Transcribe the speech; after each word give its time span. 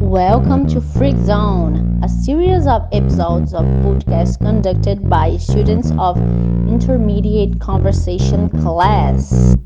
Welcome 0.00 0.66
to 0.68 0.80
Freak 0.80 1.16
Zone, 1.18 2.00
a 2.02 2.08
series 2.08 2.66
of 2.66 2.88
episodes 2.92 3.54
of 3.54 3.64
podcasts 3.84 4.38
conducted 4.38 5.08
by 5.08 5.36
students 5.36 5.92
of 5.98 6.16
intermediate 6.68 7.60
conversation 7.60 8.48
class. 8.48 9.56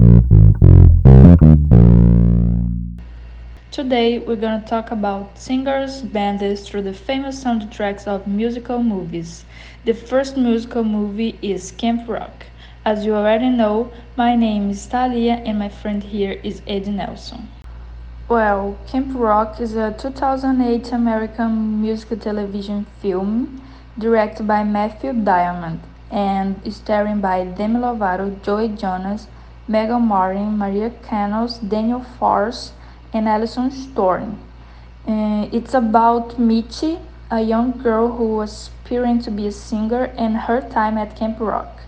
Today 3.71 4.21
we're 4.21 4.37
going 4.37 4.61
to 4.61 4.67
talk 4.69 4.93
about 4.93 5.37
singers, 5.37 6.03
bands 6.03 6.69
through 6.69 6.83
the 6.83 6.95
famous 6.95 7.43
soundtracks 7.43 8.07
of 8.07 8.27
musical 8.27 8.83
movies. 8.83 9.45
The 9.85 9.95
first 9.95 10.37
musical 10.37 10.85
movie 10.85 11.39
is 11.43 11.73
Camp 11.73 12.09
Rock. 12.09 12.47
As 12.85 13.05
you 13.05 13.15
already 13.15 13.49
know, 13.49 13.91
my 14.17 14.37
name 14.37 14.71
is 14.71 14.87
Talia 14.87 15.43
and 15.45 15.59
my 15.59 15.71
friend 15.71 16.03
here 16.03 16.39
is 16.45 16.61
Ednelson. 16.69 17.49
Well, 18.27 18.79
Camp 18.87 19.13
Rock 19.15 19.61
is 19.61 19.77
a 19.77 19.95
2008 19.99 20.93
American 20.93 21.83
musical 21.83 22.17
television 22.17 22.87
film 23.03 23.61
directed 23.99 24.47
by 24.47 24.65
Matthew 24.65 25.13
Diamond 25.13 25.81
and 26.11 26.57
starring 26.73 27.21
by 27.21 27.45
Demi 27.45 27.81
Lovato, 27.81 28.43
Joey 28.43 28.69
Jonas, 28.69 29.27
Meaghan 29.69 30.01
Martin, 30.01 30.57
Maria 30.57 30.91
Canals, 31.03 31.59
Daniel 31.59 32.03
Force, 32.19 32.73
and 33.13 33.29
Alison 33.29 33.71
Storm. 33.71 34.39
Uh, 35.07 35.47
it's 35.53 35.75
about 35.75 36.41
Mitchie, 36.41 36.99
a 37.31 37.43
young 37.43 37.73
girl 37.73 38.11
who 38.11 38.37
was 38.37 38.51
aspiring 38.51 39.21
to 39.21 39.31
be 39.31 39.49
a 39.49 39.53
singer, 39.53 40.05
and 40.17 40.35
her 40.39 40.63
time 40.63 40.97
at 40.97 41.15
Camp 41.15 41.39
Rock, 41.41 41.79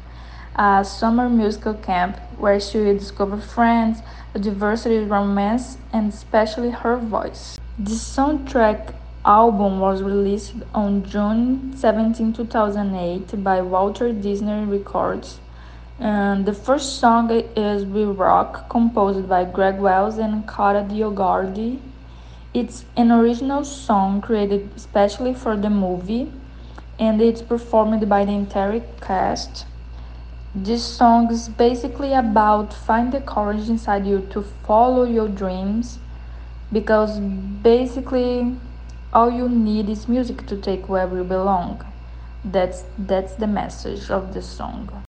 a 0.54 0.84
summer 0.84 1.30
musical 1.30 1.72
camp 1.72 2.18
where 2.36 2.60
she 2.60 2.76
will 2.76 2.98
discover 2.98 3.38
friends, 3.38 4.02
diversity 4.38 4.98
romance, 4.98 5.78
and 5.92 6.12
especially 6.12 6.70
her 6.70 6.96
voice. 6.96 7.58
This 7.78 8.02
soundtrack 8.16 8.94
album 9.24 9.80
was 9.80 10.02
released 10.02 10.54
on 10.74 11.04
June 11.04 11.76
17, 11.76 12.32
2008 12.32 13.42
by 13.42 13.60
Walter 13.60 14.12
Disney 14.12 14.64
Records. 14.64 15.40
And 15.98 16.44
the 16.44 16.52
first 16.52 17.00
song 17.00 17.30
is 17.30 17.84
We 17.84 18.04
Rock, 18.04 18.68
composed 18.68 19.28
by 19.28 19.44
Greg 19.44 19.78
Wells 19.78 20.18
and 20.18 20.46
Kara 20.46 20.82
DioGuardi. 20.84 21.80
It's 22.54 22.84
an 22.96 23.10
original 23.10 23.64
song 23.64 24.20
created 24.20 24.70
especially 24.76 25.34
for 25.34 25.56
the 25.56 25.70
movie, 25.70 26.32
and 26.98 27.20
it's 27.20 27.42
performed 27.42 28.08
by 28.08 28.24
the 28.24 28.32
entire 28.32 28.80
cast. 29.00 29.66
This 30.58 30.82
song 30.82 31.30
is 31.30 31.50
basically 31.50 32.14
about 32.14 32.72
find 32.72 33.12
the 33.12 33.20
courage 33.20 33.68
inside 33.68 34.06
you 34.06 34.26
to 34.30 34.40
follow 34.40 35.04
your 35.04 35.28
dreams 35.28 35.98
because 36.72 37.20
basically 37.20 38.56
all 39.12 39.30
you 39.30 39.50
need 39.50 39.90
is 39.90 40.08
music 40.08 40.46
to 40.46 40.56
take 40.56 40.88
where 40.88 41.14
you 41.14 41.24
belong. 41.24 41.84
That's 42.42 42.84
that's 42.96 43.34
the 43.34 43.46
message 43.46 44.10
of 44.10 44.32
the 44.32 44.40
song. 44.40 45.05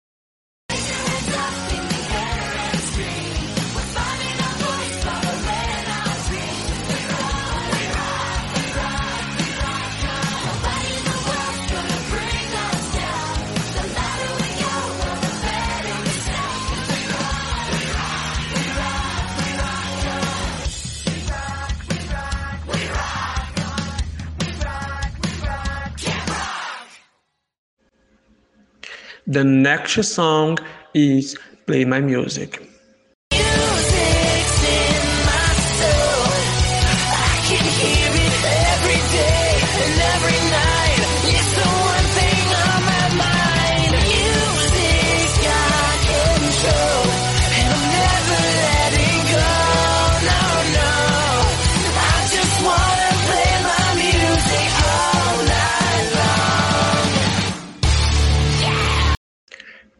The 29.27 29.43
next 29.43 30.03
song 30.09 30.59
is 30.93 31.39
Play 31.67 31.87
My 31.87 32.01
Music. 32.01 32.74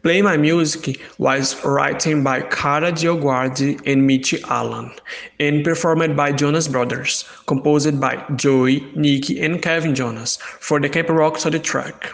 Play 0.05 0.21
My 0.21 0.37
Music 0.37 1.01
was 1.17 1.55
written 1.65 2.23
by 2.23 2.41
Kara 2.41 2.91
DioGuardi 2.91 3.87
and 3.87 4.07
Michi 4.07 4.39
Allen, 4.43 4.91
and 5.39 5.63
performed 5.63 6.15
by 6.15 6.31
Jonas 6.31 6.67
Brothers, 6.67 7.25
composed 7.47 7.99
by 7.99 8.23
Joey, 8.35 8.87
Nicky, 8.93 9.41
and 9.41 9.63
Kevin 9.63 9.95
Jonas 9.95 10.37
for 10.59 10.79
the 10.79 10.89
Camp 10.89 11.09
Rock 11.09 11.37
soundtrack. 11.37 12.13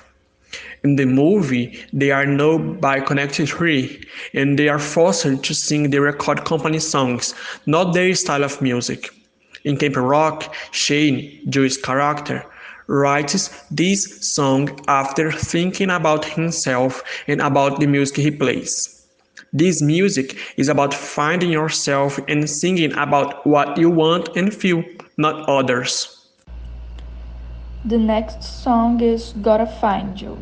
In 0.85 0.95
the 0.95 1.05
movie, 1.05 1.83
they 1.91 2.11
are 2.11 2.25
known 2.25 2.79
by 2.79 3.01
Connected 3.01 3.49
Three, 3.49 4.01
and 4.33 4.57
they 4.57 4.69
are 4.69 4.79
forced 4.79 5.43
to 5.43 5.53
sing 5.53 5.89
the 5.89 5.99
record 5.99 6.45
company 6.45 6.79
songs, 6.79 7.35
not 7.65 7.93
their 7.93 8.15
style 8.15 8.45
of 8.45 8.61
music. 8.61 9.09
In 9.65 9.75
Camp 9.75 9.97
Rock, 9.97 10.55
Shane, 10.71 11.41
Joey's 11.49 11.75
character, 11.75 12.45
writes 12.91 13.49
this 13.71 14.19
song 14.19 14.67
after 14.87 15.31
thinking 15.31 15.89
about 15.89 16.25
himself 16.25 17.01
and 17.27 17.39
about 17.41 17.79
the 17.79 17.87
music 17.87 18.17
he 18.17 18.31
plays. 18.31 19.07
This 19.53 19.81
music 19.81 20.37
is 20.57 20.67
about 20.67 20.93
finding 20.93 21.51
yourself 21.51 22.19
and 22.27 22.49
singing 22.49 22.91
about 22.97 23.47
what 23.47 23.77
you 23.77 23.89
want 23.89 24.35
and 24.35 24.53
feel, 24.53 24.83
not 25.17 25.47
others. 25.47 26.27
The 27.85 27.97
next 27.97 28.43
song 28.43 29.01
is 29.01 29.33
Gotta 29.41 29.65
Find 29.65 30.19
You. 30.19 30.37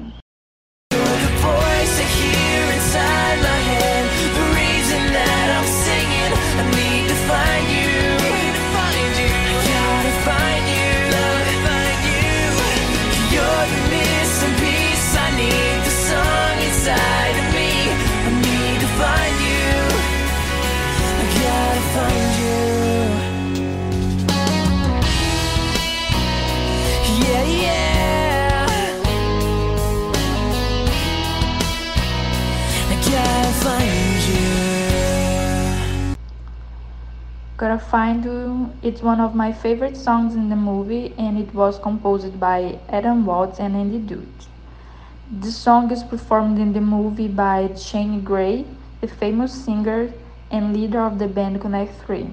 Gotta 37.90 38.04
Find 38.04 38.24
You, 38.24 38.72
it's 38.84 39.02
one 39.02 39.20
of 39.20 39.34
my 39.34 39.52
favorite 39.52 39.98
songs 39.98 40.36
in 40.36 40.50
the 40.50 40.56
movie 40.56 41.12
and 41.18 41.40
it 41.40 41.56
was 41.56 41.80
composed 41.80 42.40
by 42.40 42.78
Adam 42.88 43.26
Watts 43.26 43.60
and 43.60 43.76
Andy 43.76 43.98
Duke. 43.98 44.28
The 45.32 45.52
song 45.52 45.90
is 45.92 46.04
performed 46.04 46.60
in 46.60 46.74
the 46.74 46.82
movie 46.82 47.28
by 47.28 47.74
Shane 47.74 48.22
Gray, 48.22 48.66
the 49.02 49.08
famous 49.08 49.52
singer 49.66 50.14
and 50.52 50.72
leader 50.72 51.00
of 51.00 51.18
the 51.18 51.28
band 51.28 51.62
Connect 51.62 51.96
3. 52.06 52.30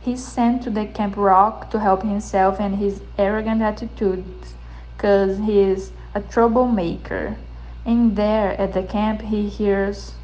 He's 0.00 0.26
sent 0.26 0.64
to 0.64 0.70
the 0.70 0.86
Camp 0.86 1.16
Rock 1.16 1.70
to 1.70 1.78
help 1.78 2.02
himself 2.02 2.58
and 2.58 2.74
his 2.74 3.00
arrogant 3.16 3.62
attitudes 3.62 4.54
because 4.96 5.38
he 5.38 5.60
is 5.60 5.92
a 6.16 6.20
troublemaker. 6.20 7.36
And 7.86 8.16
there 8.16 8.60
at 8.60 8.72
the 8.72 8.82
camp, 8.82 9.22
he 9.22 9.48
hears 9.48 10.14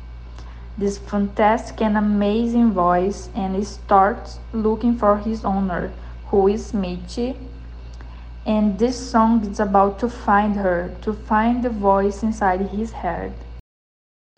this 0.81 0.99
fantastic 0.99 1.83
and 1.83 1.97
amazing 1.97 2.73
voice 2.73 3.29
and 3.35 3.55
he 3.55 3.63
starts 3.63 4.39
looking 4.53 4.97
for 4.97 5.19
his 5.19 5.45
owner, 5.45 5.93
who 6.27 6.49
is 6.49 6.73
Mitchie. 6.73 7.37
And 8.47 8.79
this 8.79 8.97
song 8.99 9.45
is 9.47 9.61
about 9.61 9.99
to 10.01 10.09
find 10.09 10.57
her, 10.57 10.91
to 11.03 11.13
find 11.13 11.63
the 11.63 11.71
voice 11.71 12.23
inside 12.23 12.63
his 12.71 12.91
head. 12.91 13.33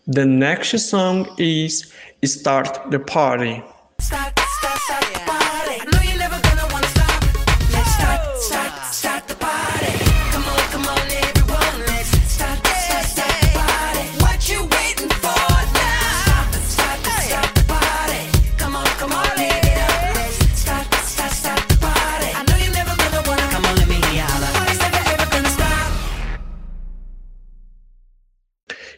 The 0.05 0.25
next 0.25 0.77
song 0.89 1.29
is 1.37 1.93
Start 2.25 2.91
the 2.91 2.99
Party. 2.99 3.63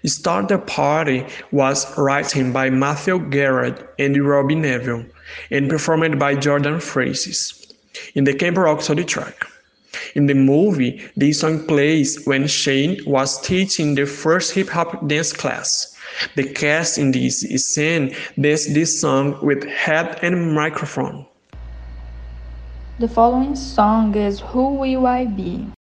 Start 0.06 0.50
the 0.50 0.60
Party 0.60 1.26
was 1.52 1.86
written 1.98 2.52
by 2.52 2.70
Matthew 2.70 3.30
Gerrard 3.30 3.88
and 3.98 4.16
Robbie 4.18 4.56
Nevil 4.56 5.06
and 5.52 5.70
performed 5.70 6.20
by 6.20 6.36
Jordan 6.36 6.80
Francis 6.80 7.74
in 8.14 8.24
the 8.24 8.34
Camp 8.34 8.58
Rock 8.58 8.80
soundtrack. 8.80 9.34
In 10.16 10.28
the 10.28 10.34
movie, 10.34 11.02
this 11.16 11.40
song 11.40 11.66
plays 11.66 12.26
when 12.26 12.48
Shane 12.48 13.00
was 13.06 13.42
teaching 13.42 13.96
the 13.96 14.06
first 14.06 14.54
hip 14.54 14.70
hop 14.70 15.08
dance 15.08 15.34
class. 15.34 15.96
The 16.36 16.44
cast 16.44 16.98
in 16.98 17.12
this 17.12 17.42
scene 17.42 18.16
danced 18.40 18.74
this 18.74 19.02
song 19.02 19.38
with 19.42 19.64
head 19.68 20.20
and 20.22 20.54
microphone. 20.54 21.26
The 23.00 23.08
following 23.08 23.56
song 23.56 24.16
is 24.16 24.40
Who 24.40 24.76
Will 24.76 25.06
I 25.06 25.26
Be? 25.26 25.75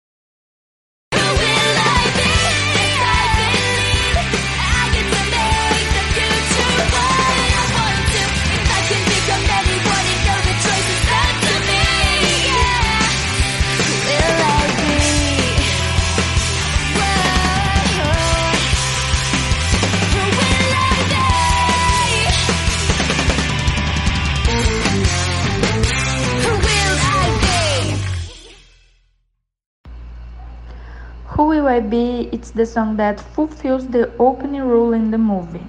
The 32.55 32.65
song 32.65 32.97
that 32.97 33.19
fulfills 33.19 33.87
the 33.87 34.11
opening 34.17 34.61
rule 34.63 34.93
in 34.93 35.11
the 35.11 35.17
movie, 35.17 35.67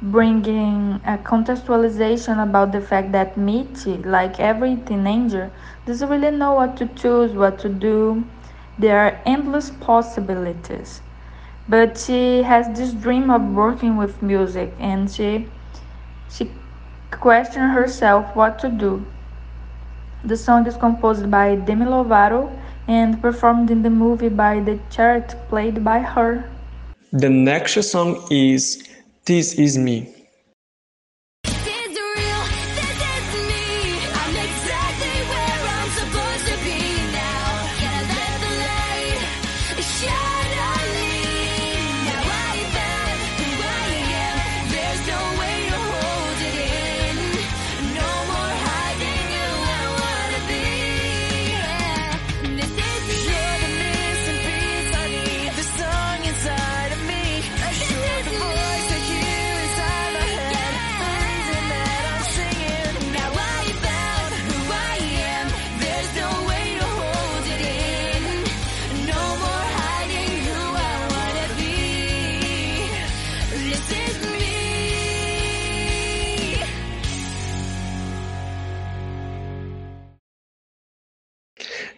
bringing 0.00 1.00
a 1.06 1.16
contextualization 1.18 2.42
about 2.42 2.72
the 2.72 2.80
fact 2.80 3.12
that 3.12 3.36
Mitty, 3.36 3.98
like 3.98 4.40
every 4.40 4.76
teenager, 4.76 5.50
doesn't 5.86 6.08
really 6.08 6.30
know 6.30 6.52
what 6.54 6.76
to 6.78 6.86
choose, 6.86 7.32
what 7.32 7.58
to 7.60 7.68
do. 7.68 8.24
There 8.78 8.98
are 8.98 9.20
endless 9.26 9.70
possibilities. 9.70 11.00
But 11.68 11.98
she 11.98 12.42
has 12.42 12.68
this 12.76 12.92
dream 12.92 13.30
of 13.30 13.42
working 13.54 13.96
with 13.96 14.22
music 14.22 14.72
and 14.78 15.10
she 15.10 15.48
she 16.28 16.50
questions 17.10 17.72
herself 17.72 18.34
what 18.34 18.58
to 18.60 18.68
do. 18.68 19.04
The 20.24 20.36
song 20.36 20.66
is 20.66 20.76
composed 20.76 21.30
by 21.30 21.54
Demi 21.56 21.86
Lovato 21.86 22.50
and 22.88 23.20
performed 23.20 23.70
in 23.70 23.82
the 23.82 23.90
movie 23.90 24.28
by 24.28 24.60
the 24.60 24.78
character 24.90 25.36
played 25.48 25.84
by 25.84 26.00
her. 26.00 26.44
The 27.12 27.28
next 27.28 27.82
song 27.90 28.26
is 28.30 28.88
This 29.24 29.54
Is 29.54 29.78
Me. 29.78 30.21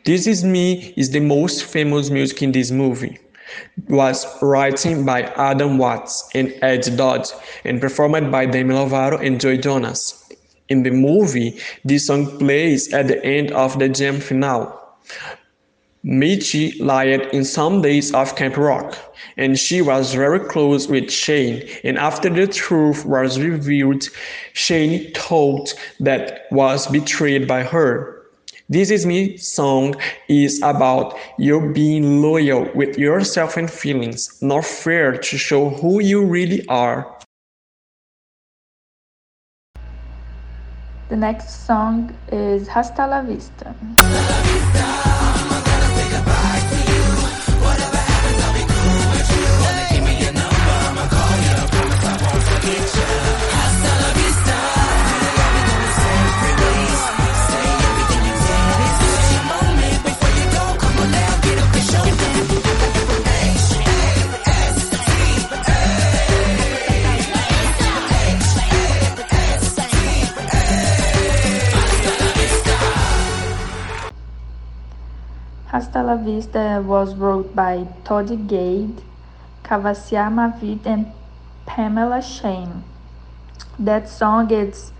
This 0.04 0.26
Is 0.26 0.44
Me 0.44 0.92
is 0.98 1.12
the 1.12 1.20
most 1.20 1.64
famous 1.64 2.10
music 2.10 2.42
in 2.42 2.52
this 2.52 2.70
movie. 2.70 3.18
It 3.78 3.88
was 3.88 4.26
written 4.42 5.06
by 5.06 5.22
Adam 5.22 5.78
Watts 5.78 6.28
and 6.34 6.54
Ed 6.60 6.86
Dodd 6.94 7.26
and 7.64 7.80
performed 7.80 8.30
by 8.30 8.44
Demi 8.44 8.74
Lovato 8.74 9.18
and 9.18 9.40
Joy 9.40 9.56
Jonas. 9.56 10.28
In 10.68 10.82
the 10.82 10.90
movie, 10.90 11.58
this 11.86 12.08
song 12.08 12.38
plays 12.38 12.92
at 12.92 13.08
the 13.08 13.24
end 13.24 13.52
of 13.52 13.78
the 13.78 13.88
jam 13.88 14.20
finale. 14.20 14.70
Mitty 16.02 16.72
lied 16.72 17.22
in 17.32 17.42
some 17.42 17.80
days 17.80 18.12
of 18.12 18.36
Camp 18.36 18.58
Rock, 18.58 18.98
and 19.38 19.58
she 19.58 19.80
was 19.80 20.12
very 20.12 20.38
close 20.38 20.86
with 20.86 21.10
Shane. 21.10 21.66
And 21.82 21.96
after 21.96 22.28
the 22.28 22.46
truth 22.46 23.06
was 23.06 23.40
revealed, 23.40 24.04
Shane 24.52 25.14
thought 25.14 25.72
that 26.00 26.42
was 26.50 26.88
betrayed 26.88 27.48
by 27.48 27.62
her. 27.62 28.13
This 28.70 28.90
Is 28.90 29.04
Me 29.04 29.36
song 29.36 29.94
is 30.26 30.62
about 30.62 31.18
you 31.36 31.70
being 31.74 32.22
loyal 32.22 32.66
with 32.74 32.96
yourself 32.96 33.58
and 33.58 33.70
feelings, 33.70 34.40
not 34.40 34.64
fear 34.64 35.18
to 35.18 35.36
show 35.36 35.68
who 35.68 36.00
you 36.00 36.24
really 36.24 36.66
are. 36.68 37.14
The 41.10 41.16
next 41.16 41.66
song 41.66 42.16
is 42.32 42.66
Hasta 42.66 43.06
la 43.06 43.20
Vista. 43.20 43.74
Hasta 75.74 76.04
la 76.04 76.14
Vista 76.14 76.80
was 76.86 77.16
wrote 77.16 77.52
by 77.52 77.88
Todd 78.04 78.46
Gade, 78.46 79.02
Cavassier 79.64 80.30
Mavid, 80.30 80.86
and 80.86 81.10
Pamela 81.66 82.22
Sheyne. 82.22 82.84
That 83.76 84.08
song 84.08 84.52
is 84.52 84.92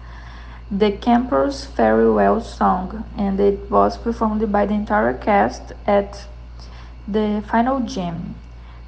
the 0.73 0.91
Campers 0.91 1.65
farewell 1.65 2.41
song, 2.41 3.05
and 3.17 3.39
it 3.39 3.71
was 3.71 3.97
performed 3.97 4.51
by 4.51 4.67
the 4.67 4.75
entire 4.75 5.15
cast 5.15 5.75
at 5.87 6.27
the 7.07 7.45
final 7.49 7.79
gym. 7.79 8.35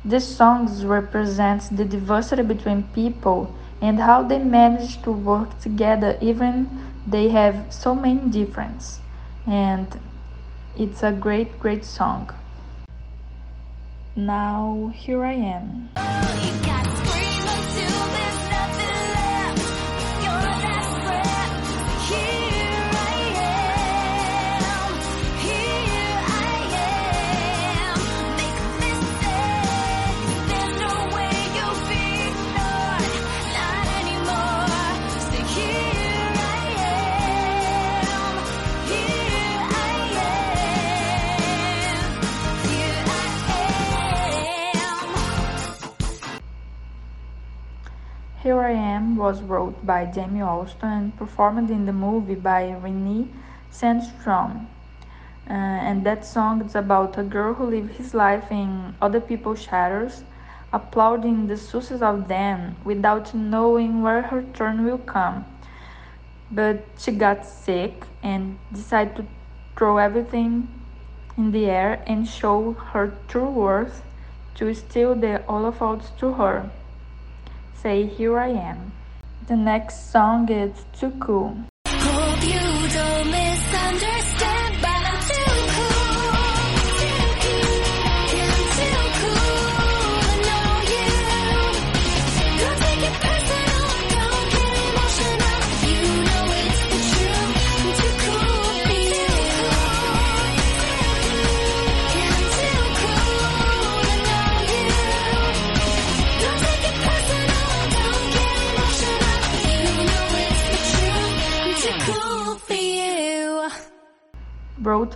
This 0.04 0.26
song 0.36 0.66
represents 0.84 1.68
the 1.68 1.84
diversity 1.84 2.42
between 2.42 2.82
people 2.94 3.54
and 3.80 4.00
how 4.00 4.24
they 4.24 4.40
manage 4.40 5.00
to 5.02 5.12
work 5.12 5.60
together 5.60 6.18
even 6.20 6.68
they 7.06 7.28
have 7.28 7.72
so 7.72 7.94
many 7.94 8.28
differences. 8.28 8.98
And 9.46 9.86
it's 10.78 11.02
a 11.02 11.12
great, 11.12 11.58
great 11.58 11.84
song. 11.84 12.30
Now, 14.14 14.92
here 14.94 15.24
I 15.24 15.32
am. 15.32 16.25
Here 48.46 48.60
I 48.60 48.70
Am 48.70 49.16
was 49.16 49.42
wrote 49.42 49.84
by 49.84 50.04
Jamie 50.04 50.40
Alston 50.40 50.88
and 50.88 51.16
performed 51.18 51.68
in 51.68 51.84
the 51.84 51.92
movie 51.92 52.36
by 52.36 52.70
Renee 52.80 53.26
Sandstrom. 53.72 54.68
Uh, 55.50 55.52
and 55.52 56.06
that 56.06 56.24
song 56.24 56.62
is 56.62 56.76
about 56.76 57.18
a 57.18 57.24
girl 57.24 57.54
who 57.54 57.66
lives 57.66 57.96
his 57.96 58.14
life 58.14 58.52
in 58.52 58.94
other 59.02 59.20
people's 59.20 59.60
shadows, 59.60 60.22
applauding 60.72 61.48
the 61.48 61.56
success 61.56 62.02
of 62.02 62.28
them 62.28 62.76
without 62.84 63.34
knowing 63.34 64.00
where 64.00 64.22
her 64.22 64.44
turn 64.54 64.84
will 64.84 64.98
come. 64.98 65.44
But 66.52 66.84
she 66.96 67.10
got 67.10 67.44
sick 67.44 68.04
and 68.22 68.60
decided 68.72 69.16
to 69.16 69.26
throw 69.76 69.98
everything 69.98 70.68
in 71.36 71.50
the 71.50 71.66
air 71.66 72.00
and 72.06 72.28
show 72.28 72.74
her 72.92 73.12
true 73.26 73.50
worth 73.50 74.04
to 74.54 74.72
steal 74.72 75.16
the 75.16 75.42
Olafants 75.48 76.16
to 76.20 76.34
her. 76.34 76.70
Say, 77.86 78.04
here 78.04 78.36
I 78.36 78.48
am. 78.48 78.90
The 79.46 79.54
next 79.54 80.10
song 80.10 80.50
is 80.50 80.72
Too 80.92 81.12
Cool. 81.20 81.56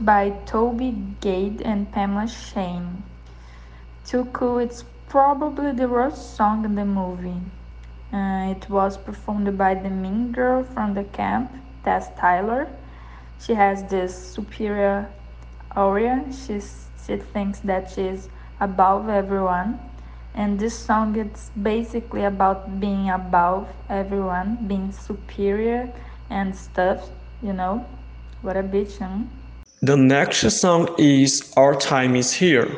By 0.01 0.31
Toby 0.47 0.93
Gad 1.21 1.61
and 1.61 1.93
Pamela 1.93 2.27
Sheyne. 2.27 3.03
Too 4.07 4.25
Cool, 4.33 4.59
it's 4.59 4.83
probably 5.11 5.73
the 5.73 5.89
worst 5.89 6.37
song 6.37 6.65
in 6.65 6.75
the 6.75 6.87
movie. 6.87 7.43
Uh, 8.11 8.55
it 8.57 8.71
was 8.71 8.97
performed 8.97 9.59
by 9.59 9.75
the 9.75 9.91
mean 9.91 10.33
girl 10.33 10.65
from 10.65 10.95
the 10.95 11.05
camp, 11.05 11.53
Tess 11.85 12.09
Tyler. 12.19 12.67
She 13.41 13.53
has 13.53 13.85
this 13.91 14.17
superior 14.17 15.11
aura. 15.77 16.25
She's, 16.33 16.87
she 17.07 17.19
thinks 17.19 17.59
that 17.61 17.91
she's 17.91 18.31
above 18.59 19.11
everyone. 19.11 19.79
And 20.35 20.59
this 20.59 20.79
song 20.79 21.15
it's 21.17 21.51
basically 21.63 22.25
about 22.25 22.81
being 22.81 23.11
above 23.11 23.69
everyone, 23.91 24.67
being 24.67 24.93
superior 24.93 25.93
and 26.31 26.57
stuff, 26.57 27.11
you 27.43 27.53
know. 27.53 27.85
What 28.41 28.57
a 28.57 28.63
bitch, 28.63 28.97
huh? 28.97 29.25
The 29.83 29.97
next 29.97 30.41
song 30.61 30.95
is 30.99 31.55
Our 31.57 31.75
Time 31.75 32.15
Is 32.15 32.35
Here. 32.35 32.69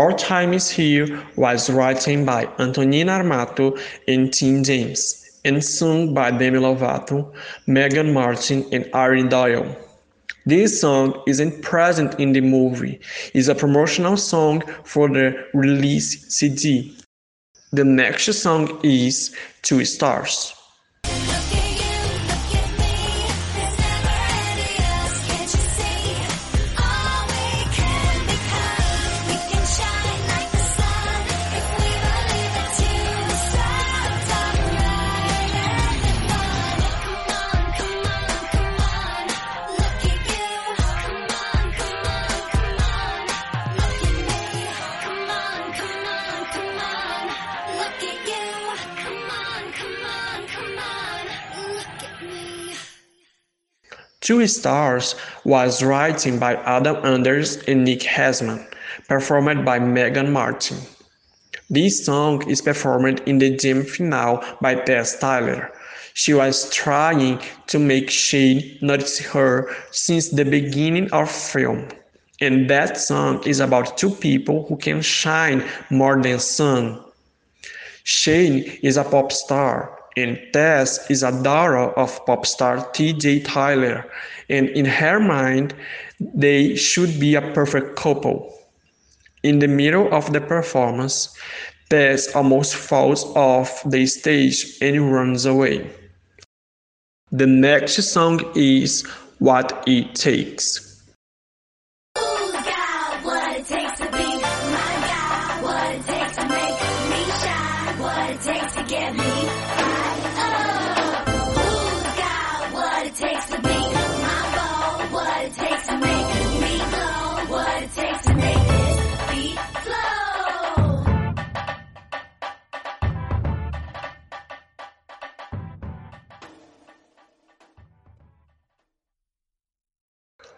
Our 0.00 0.14
Time 0.14 0.54
Is 0.54 0.70
Here 0.70 1.22
was 1.36 1.68
written 1.68 2.24
by 2.24 2.48
Antonina 2.58 3.18
Armato 3.18 3.78
and 4.08 4.32
Tim 4.32 4.64
James 4.64 5.38
and 5.44 5.62
sung 5.62 6.14
by 6.14 6.30
Demi 6.30 6.58
Lovato, 6.58 7.30
Meaghan 7.68 8.14
Martin, 8.14 8.64
and 8.72 8.88
Ari 8.94 9.24
Doyle. 9.24 9.76
This 10.46 10.80
song 10.80 11.22
isn't 11.26 11.60
present 11.60 12.18
in 12.18 12.32
the 12.32 12.40
movie. 12.40 12.98
It's 13.34 13.48
a 13.48 13.54
promotional 13.54 14.16
song 14.16 14.62
for 14.84 15.06
the 15.06 15.46
release 15.52 16.34
CD. 16.34 16.96
The 17.72 17.84
next 17.84 18.32
song 18.32 18.80
is 18.82 19.36
Two 19.60 19.84
Stars. 19.84 20.54
Two 54.20 54.46
Stars 54.46 55.14
was 55.44 55.82
written 55.82 56.38
by 56.38 56.54
Adam 56.56 56.96
Anders 57.04 57.56
and 57.66 57.84
Nick 57.84 58.02
Hesman, 58.02 58.66
performed 59.08 59.64
by 59.64 59.78
Meaghan 59.78 60.30
Martin. 60.30 60.76
This 61.70 62.04
song 62.04 62.46
is 62.48 62.60
performed 62.60 63.20
in 63.26 63.38
the 63.38 63.56
gym 63.56 63.82
finale 63.82 64.44
by 64.60 64.74
Tess 64.74 65.18
Tyler. 65.18 65.72
She 66.14 66.34
was 66.34 66.68
trying 66.70 67.40
to 67.68 67.78
make 67.78 68.10
Shane 68.10 68.76
notice 68.82 69.20
her 69.20 69.70
since 69.90 70.28
the 70.28 70.44
beginning 70.44 71.10
of 71.12 71.30
film. 71.30 71.88
And 72.40 72.68
that 72.68 72.98
song 72.98 73.42
is 73.46 73.60
about 73.60 73.96
two 73.96 74.10
people 74.10 74.66
who 74.66 74.76
can 74.76 75.00
shine 75.00 75.64
more 75.90 76.20
than 76.20 76.40
sun. 76.40 77.00
Shane 78.04 78.64
is 78.82 78.96
a 78.96 79.04
pop 79.04 79.30
star, 79.30 79.99
and 80.16 80.38
Tess 80.52 81.10
is 81.10 81.22
a 81.22 81.42
daughter 81.42 81.78
of 81.78 82.24
pop 82.26 82.46
star 82.46 82.78
TJ 82.92 83.44
Tyler, 83.44 84.04
and 84.48 84.68
in 84.70 84.84
her 84.84 85.20
mind, 85.20 85.74
they 86.20 86.76
should 86.76 87.18
be 87.20 87.34
a 87.34 87.52
perfect 87.52 87.96
couple. 87.96 88.54
In 89.42 89.58
the 89.58 89.68
middle 89.68 90.12
of 90.12 90.32
the 90.32 90.40
performance, 90.40 91.34
Tess 91.88 92.34
almost 92.34 92.74
falls 92.74 93.24
off 93.36 93.82
the 93.84 94.06
stage 94.06 94.76
and 94.80 95.12
runs 95.12 95.46
away. 95.46 95.90
The 97.32 97.46
next 97.46 98.02
song 98.02 98.40
is 98.54 99.06
What 99.38 99.84
It 99.86 100.14
Takes. 100.14 100.89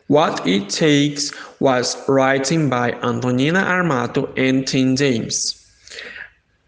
What 0.09 0.47
It 0.47 0.68
Takes 0.68 1.32
was 1.61 1.97
written 2.09 2.68
by 2.68 2.92
Antonina 3.02 3.61
Armato 3.61 4.32
and 4.37 4.66
Tim 4.66 4.97
James 4.97 5.59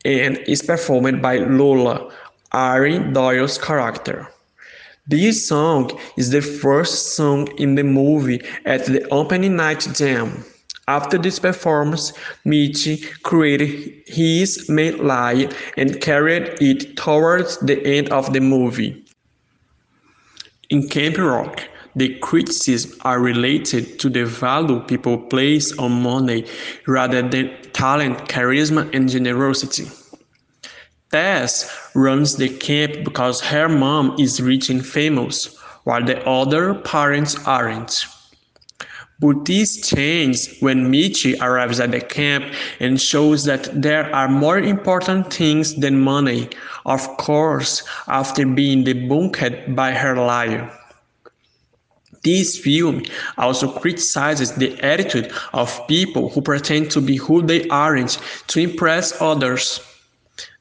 and 0.05 0.39
is 0.47 0.63
performed 0.63 1.21
by 1.21 1.39
Lola, 1.39 2.13
Ari 2.53 2.99
Doyle's 3.13 3.59
character. 3.59 4.29
This 5.07 5.47
song 5.47 5.99
is 6.17 6.31
the 6.31 6.41
first 6.41 7.17
song 7.17 7.49
in 7.59 7.75
the 7.75 7.83
movie 7.83 8.41
at 8.65 8.87
the 8.87 9.07
opening 9.11 9.57
night 9.57 9.87
jam. 9.95 10.45
After 10.87 11.19
this 11.19 11.39
performance, 11.39 12.13
Mitch 12.45 13.13
created 13.23 14.03
his 14.07 14.69
medley 14.69 15.49
and 15.77 16.01
carried 16.01 16.57
it 16.61 16.97
towards 16.97 17.59
the 17.59 17.85
end 17.87 18.11
of 18.11 18.33
the 18.33 18.41
movie. 18.41 19.05
In 20.71 20.89
Camp 20.89 21.19
Rock, 21.19 21.63
the 21.97 22.19
criticisms 22.19 22.97
are 23.03 23.21
related 23.21 23.99
to 24.01 24.09
the 24.09 24.25
value 24.25 24.81
people 24.81 25.19
place 25.19 25.77
on 25.79 26.03
money 26.03 26.45
rather 26.87 27.23
than 27.23 27.51
talent, 27.73 28.19
charisma, 28.29 28.93
and 28.95 29.09
generosity. 29.09 29.87
Tess 31.13 31.71
runs 31.95 32.37
the 32.37 32.49
camp 32.49 33.05
because 33.05 33.41
her 33.41 33.69
mom 33.69 34.17
is 34.19 34.41
rich 34.43 34.69
and 34.69 34.85
famous, 34.85 35.57
while 35.85 36.05
the 36.05 36.19
other 36.29 36.75
parents 36.75 37.37
aren't. 37.47 38.05
But 39.21 39.45
this 39.45 39.89
changes 39.89 40.57
when 40.59 40.91
Mitchie 40.91 41.41
arrives 41.41 41.79
at 41.79 41.93
the 41.93 42.01
camp 42.01 42.53
and 42.81 43.01
shows 43.01 43.45
that 43.45 43.71
there 43.81 44.13
are 44.13 44.29
more 44.29 44.59
important 44.59 45.33
things 45.33 45.77
than 45.77 46.01
money, 46.01 46.49
of 46.85 47.07
course, 47.17 47.85
after 48.09 48.45
being 48.45 48.85
debunked 48.85 49.77
by 49.77 49.93
her 49.93 50.17
liar. 50.17 50.69
This 52.25 52.59
film 52.59 53.03
also 53.37 53.71
criticizes 53.71 54.53
the 54.53 54.81
attitude 54.81 55.31
of 55.53 55.87
people 55.87 56.31
who 56.31 56.41
pretend 56.41 56.91
to 56.93 57.01
be 57.01 57.17
who 57.17 57.43
they 57.43 57.69
aren't 57.69 58.19
to 58.49 58.61
impress 58.61 59.21
others. 59.21 59.81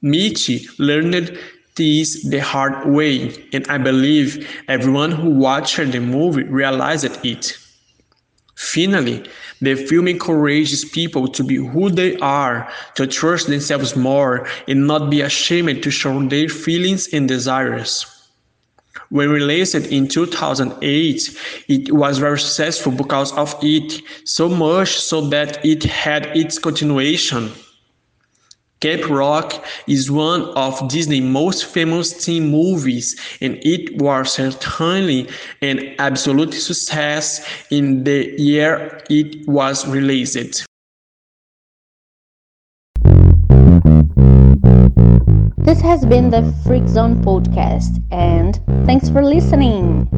Mitchie 0.04 0.68
learned 0.78 1.40
this 1.76 2.24
the 2.24 2.40
hard 2.40 2.86
way, 2.86 3.34
and 3.54 3.66
I 3.68 3.78
believe 3.78 4.48
everyone 4.68 5.12
who 5.12 5.30
watched 5.30 5.78
the 5.78 6.00
movie 6.00 6.44
realized 6.44 7.26
it. 7.26 7.58
Finally, 8.56 9.24
the 9.62 9.76
film 9.76 10.08
encourages 10.08 10.86
people 10.86 11.28
to 11.30 11.44
be 11.44 11.56
who 11.56 11.90
they 11.90 12.18
are, 12.18 12.70
to 12.96 13.08
trust 13.08 13.48
themselves 13.48 13.96
more, 13.96 14.48
and 14.68 14.86
not 14.86 15.10
be 15.10 15.22
ashamed 15.22 15.82
to 15.82 15.90
show 15.90 16.22
their 16.28 16.50
feelings 16.50 17.08
and 17.14 17.28
desires. 17.28 18.13
When 19.10 19.30
released 19.30 19.76
in 19.76 20.08
2008, 20.08 21.38
it 21.68 21.92
was 21.92 22.18
very 22.18 22.40
successful 22.40 22.92
because 22.92 23.32
of 23.34 23.56
it, 23.62 24.02
so 24.26 24.50
much 24.50 25.00
so 25.00 25.22
that 25.30 25.64
it 25.66 25.84
had 25.84 26.36
its 26.36 26.60
continuation. 26.60 27.52
Camp 28.84 29.10
Rock 29.10 29.66
is 29.88 30.12
one 30.12 30.42
of 30.58 30.90
Disney's 30.90 31.24
most 31.24 31.66
famous 31.66 32.26
teen 32.26 32.52
movies, 32.52 33.16
and 33.40 33.58
it 33.64 34.02
was 34.02 34.34
certainly 34.34 35.30
an 35.62 35.96
absolute 36.00 36.54
success 36.54 37.48
in 37.72 38.04
the 38.04 38.34
year 38.38 39.02
it 39.10 39.48
was 39.48 39.88
released. 39.88 40.66
This 45.58 45.80
has 45.82 46.06
been 46.06 46.30
the 46.30 46.54
Freak 46.66 46.88
Zone 46.88 47.24
podcast, 47.24 48.04
and 48.12 48.60
thanks 48.86 49.10
for 49.10 49.24
listening. 49.24 50.10